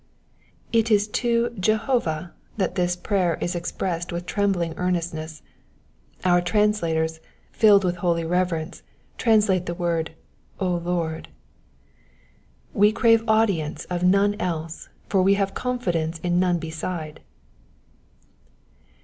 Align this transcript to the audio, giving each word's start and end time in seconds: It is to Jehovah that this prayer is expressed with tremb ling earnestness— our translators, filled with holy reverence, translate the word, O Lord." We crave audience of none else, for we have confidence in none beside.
It 0.73 0.89
is 0.89 1.07
to 1.09 1.51
Jehovah 1.59 2.33
that 2.57 2.73
this 2.73 2.95
prayer 2.95 3.37
is 3.39 3.53
expressed 3.53 4.11
with 4.11 4.25
tremb 4.25 4.53
ling 4.53 4.73
earnestness— 4.75 5.43
our 6.25 6.41
translators, 6.41 7.19
filled 7.51 7.83
with 7.83 7.97
holy 7.97 8.25
reverence, 8.25 8.81
translate 9.19 9.67
the 9.67 9.75
word, 9.75 10.15
O 10.59 10.71
Lord." 10.73 11.29
We 12.73 12.91
crave 12.91 13.21
audience 13.29 13.85
of 13.91 14.01
none 14.01 14.33
else, 14.39 14.89
for 15.07 15.21
we 15.21 15.35
have 15.35 15.53
confidence 15.53 16.17
in 16.17 16.39
none 16.39 16.57
beside. 16.57 17.21